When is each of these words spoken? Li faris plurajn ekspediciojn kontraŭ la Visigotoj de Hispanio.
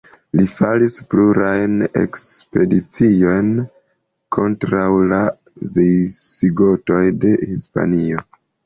Li 0.39 0.43
faris 0.51 0.95
plurajn 1.13 1.75
ekspediciojn 2.01 3.53
kontraŭ 4.39 4.89
la 5.15 5.23
Visigotoj 5.79 7.05
de 7.25 7.41
Hispanio. 7.49 8.31